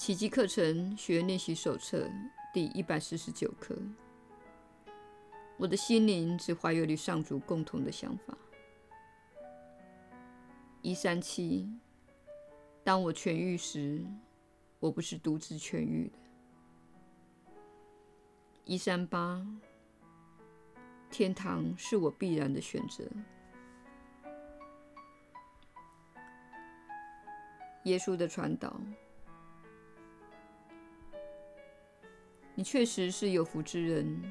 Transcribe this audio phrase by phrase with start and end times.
[0.00, 2.10] 奇迹课程学练习手册
[2.54, 3.76] 第一百四十九课。
[5.58, 8.34] 我的心灵只怀有与上主共同的想法。
[10.80, 11.70] 一三七，
[12.82, 14.02] 当我痊愈时，
[14.78, 16.18] 我不是独自痊愈的。
[18.64, 19.46] 一三八，
[21.10, 23.04] 天堂是我必然的选择。
[27.84, 28.80] 耶稣的传导。
[32.60, 34.22] 你确实是有福之人。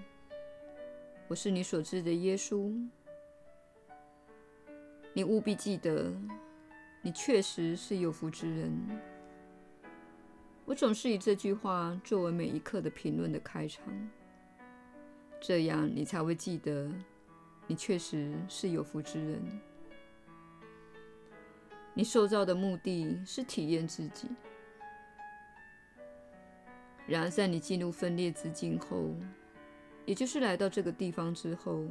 [1.28, 2.72] 我是你所知的耶稣。
[5.14, 6.14] 你务必记得，
[7.02, 8.72] 你确实是有福之人。
[10.64, 13.84] 我总是以这句话作为每一课的评论的开场，
[15.42, 16.88] 这样你才会记得，
[17.66, 19.42] 你确实是有福之人。
[21.96, 24.28] 你受造的目的是体验自己。
[27.10, 29.16] 然而，在你进入分裂之境后，
[30.06, 31.88] 也就是来到这个地方之后，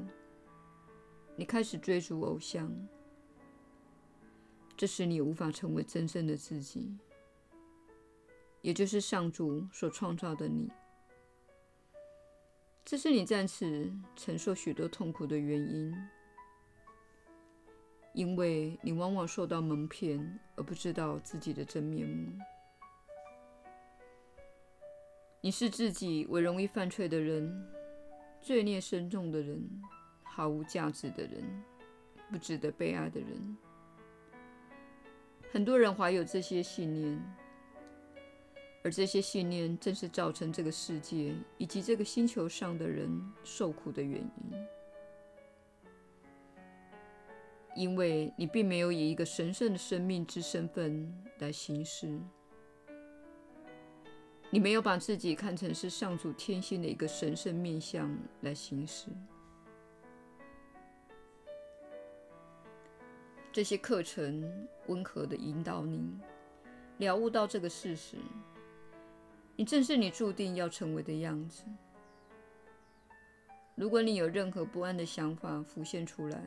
[1.34, 2.72] 你开始追逐偶像，
[4.76, 6.96] 这使你无法成为真正的自己，
[8.62, 10.70] 也就是上主所创造的你。
[12.84, 15.92] 这是你在此承受许多痛苦的原因，
[18.14, 22.38] 因为你往往受到蒙骗，而不知道自己的真面目。
[25.40, 27.64] 你视自己为容易犯罪的人、
[28.40, 29.62] 罪孽深重的人、
[30.24, 31.44] 毫无价值的人、
[32.28, 33.56] 不值得被爱的人。
[35.52, 37.36] 很多人怀有这些信念，
[38.82, 43.08] 而这些信念正是造成这个世界以及这个星球上的人
[43.44, 44.66] 受苦的原因。
[47.76, 52.18] 因为你并没有以一个神圣的生命之身份来行事。
[54.50, 59.10] 你没有把自己看成是上主天性的一个神圣面相来行事。
[63.52, 66.18] 这些课程温和地引导你
[66.98, 68.16] 了悟到这个事实：
[69.54, 71.64] 你正是你注定要成为的样子。
[73.74, 76.42] 如果你有任何不安的想法浮现出来，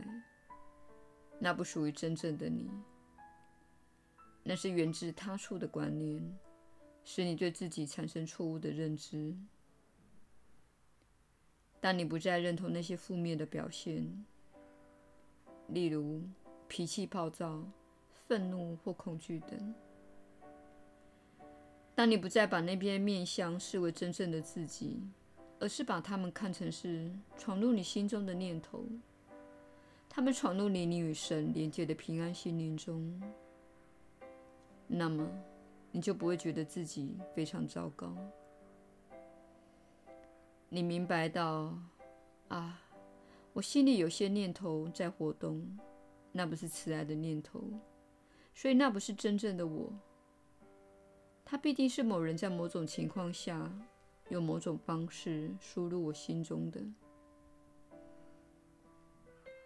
[1.38, 2.70] 那不属于真正的你，
[4.44, 6.22] 那是源自他处的观念。
[7.04, 9.36] 使你对自己产生错误的认知。
[11.80, 14.26] 当你不再认同那些负面的表现，
[15.68, 16.22] 例如
[16.68, 17.64] 脾气暴躁、
[18.28, 19.74] 愤怒或恐惧等；
[21.96, 25.02] 当你不再把那边面相视为真正的自己，
[25.60, 28.86] 而是把它们看成是闯入你心中的念头，
[30.08, 33.20] 它们闯入你你与神连接的平安心灵中，
[34.88, 35.28] 那么，
[35.92, 38.16] 你就不会觉得自己非常糟糕。
[40.70, 41.78] 你明白到，
[42.48, 42.82] 啊，
[43.52, 45.78] 我心里有些念头在活动，
[46.32, 47.62] 那不是慈爱的念头，
[48.56, 49.92] 所以那不是真正的我。
[51.44, 53.70] 它必定是某人在某种情况下，
[54.30, 56.82] 用某种方式输入我心中的。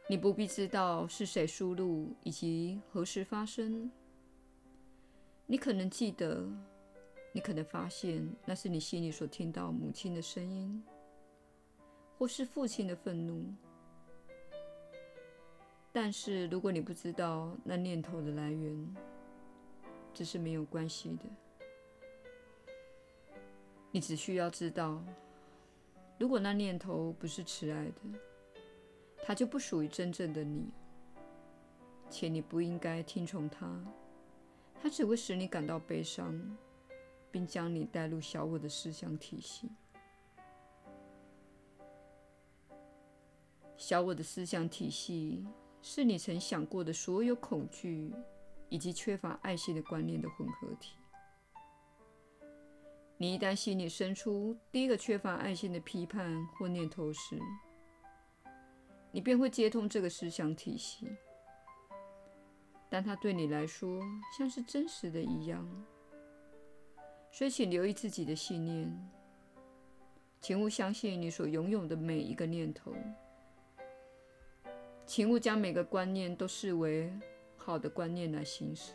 [0.09, 3.91] 你不必知道是谁输入以及何时发生。
[5.47, 6.43] 你可能记得，
[7.31, 10.83] 你可能发现那是你心里所听到母亲的声音，
[12.17, 13.45] 或是父亲的愤怒。
[15.93, 18.95] 但是，如果你不知道那念头的来源，
[20.13, 21.23] 这是没有关系的。
[23.91, 25.01] 你只需要知道，
[26.17, 28.01] 如果那念头不是慈爱的，
[29.23, 30.69] 它就不属于真正的你，
[32.09, 33.79] 且你不应该听从它。
[34.85, 36.39] 它只会使你感到悲伤，
[37.31, 39.67] 并将你带入小我的思想体系。
[43.75, 45.43] 小我的思想体系
[45.81, 48.13] 是你曾想过的所有恐惧
[48.69, 50.95] 以及缺乏爱心的观念的混合体。
[53.17, 57.39] 你一旦心里生出第一个缺乏爱心的批判或念头时，
[59.11, 61.07] 你便会接通这个思想体系。
[62.95, 64.01] 但它对你来说
[64.37, 65.67] 像是真实的一样，
[67.29, 69.11] 所以请留意自己的信念，
[70.39, 72.93] 请勿相信你所拥有的每一个念头，
[75.05, 77.11] 请勿将每个观念都视为
[77.57, 78.93] 好的观念来行事。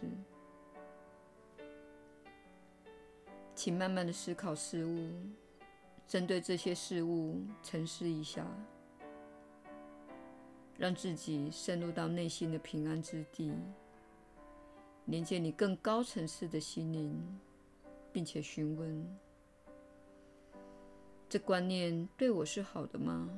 [3.55, 5.13] 请慢慢的思考事物，
[6.07, 8.47] 针对这些事物沉思一下，
[10.79, 13.53] 让自己深入到内心的平安之地。
[15.11, 17.21] 连接你更高层次的心灵，
[18.13, 19.19] 并且询问：
[21.29, 23.29] 这观念对我是好的吗？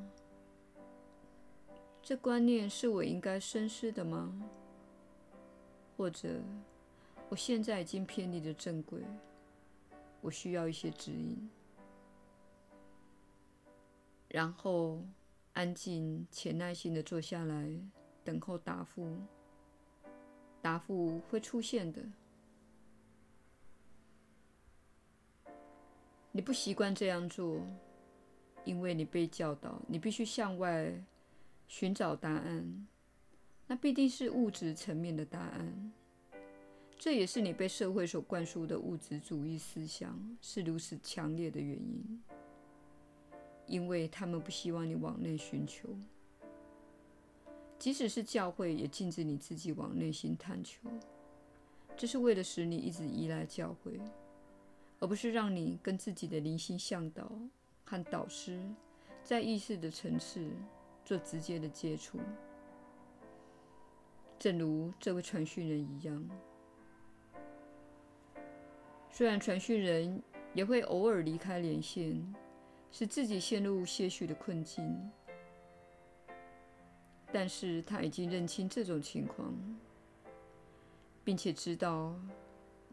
[2.02, 4.30] 这观念是我应该深思的吗？
[5.96, 6.42] 或者，
[7.30, 9.00] 我现在已经偏离了正轨，
[10.20, 11.48] 我需要一些指引。
[14.28, 15.00] 然后，
[15.54, 17.66] 安静且耐心地坐下来，
[18.22, 19.16] 等候答复。
[20.62, 22.00] 答复会出现的。
[26.30, 27.60] 你不习惯这样做，
[28.64, 30.90] 因为你被教导，你必须向外
[31.68, 32.86] 寻找答案。
[33.66, 35.92] 那必定是物质层面的答案，
[36.98, 42.22] 这也是你被社会所灌输的物质主义思想是如此强烈的原因，
[43.66, 45.88] 因为他们不希望你往内寻求，
[47.82, 50.88] 即使是教会也禁止你自己往内心探求，
[51.96, 53.99] 这是为了使你一直依赖教会，
[55.00, 57.29] 而不是让你跟自己的灵性向导
[57.82, 58.62] 和导师
[59.25, 60.49] 在意识的层次
[61.05, 62.20] 做直接的接触。
[64.38, 66.25] 正如这位传讯人一样，
[69.11, 70.23] 虽然传讯人
[70.55, 72.32] 也会偶尔离开连线，
[72.93, 75.11] 使自己陷入些许的困境，
[77.32, 79.55] 但是他已经认清这种情况，
[81.25, 82.14] 并且知道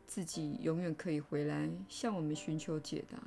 [0.07, 3.21] 自己永远可以回来向我们寻求解答。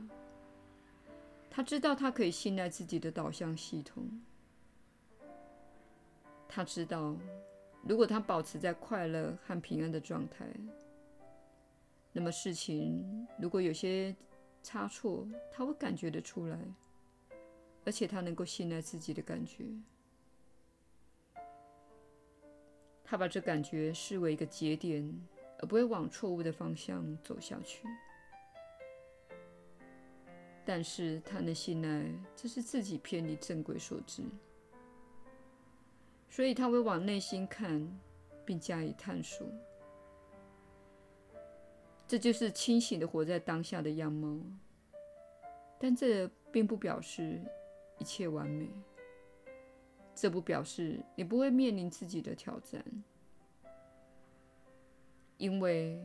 [1.51, 4.09] 他知道他可以信赖自己的导向系统，
[6.49, 7.15] 他知道。
[7.85, 10.47] 如果他保持在快乐和平安的状态，
[12.13, 14.15] 那么事情如果有些
[14.63, 16.57] 差错，他会感觉得出来，
[17.85, 19.65] 而且他能够信赖自己的感觉。
[23.13, 25.07] 他把这感觉视为一个节点，
[25.59, 27.87] 而不会往错误的方向走下去。
[30.65, 34.23] 但是他能信赖这是自己偏离正轨所致。
[36.31, 37.87] 所以他会往内心看，
[38.47, 39.47] 并加以探索。
[42.09, 44.41] 这就是清醒的活在当下的样貌。
[45.79, 47.39] 但这并不表示
[47.99, 48.71] 一切完美。
[50.23, 52.81] 这不表示你不会面临自己的挑战，
[55.37, 56.01] 因为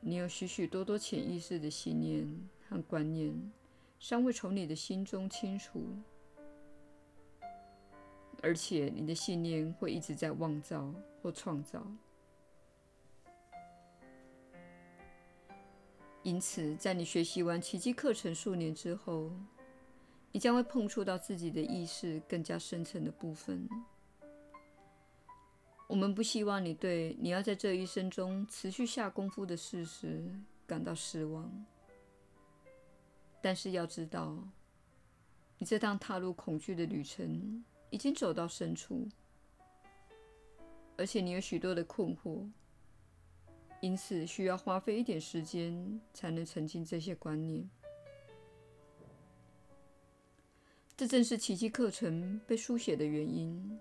[0.00, 2.28] 你有许许多多潜意识的信念
[2.68, 3.34] 和观念，
[3.98, 5.82] 尚未从你的心中清除。
[8.42, 11.82] 而且你的信念会一直在妄造或创造，
[16.22, 19.32] 因此，在你学习完奇迹课程数年之后，
[20.34, 23.68] 你将会碰触到自己的意识更加深层的部分。
[25.86, 30.28] 我们不希望你对你要在这一生中持续下功夫的事实
[30.66, 31.64] 感到失望，
[33.40, 34.36] 但是要知道，
[35.56, 37.64] 你这趟踏入恐惧的旅程。
[37.90, 39.08] 已经走到深处，
[40.96, 42.44] 而且你有许多的困惑，
[43.80, 47.70] 因此需要花费一点时间才能澄清这些观念。
[50.96, 53.78] 这正是奇迹课程被书写的原因，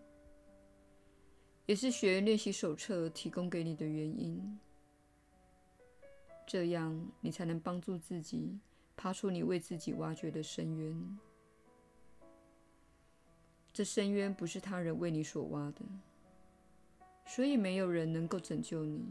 [1.68, 4.60] 也是学练习手册提供给你的原因。
[6.48, 8.60] 这样你才能帮助自己
[8.98, 11.20] 爬出你为自己挖掘的深渊。
[13.72, 15.82] 这深渊不是他人为你所挖的，
[17.28, 19.06] 所以没有人能够拯救你。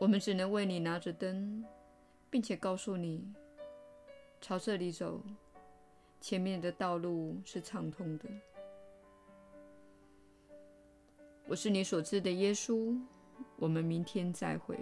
[0.00, 1.64] 我们只能为你拿着灯，
[2.30, 3.22] 并且告诉你，
[4.40, 5.20] 朝这里走，
[6.20, 8.24] 前面的道路是畅通的。
[11.46, 12.98] 我是你所知的耶稣。
[13.56, 14.78] 我们明天再会。